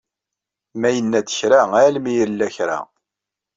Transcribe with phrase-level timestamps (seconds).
[0.79, 2.77] Ma yenna-d kra almi yella kra.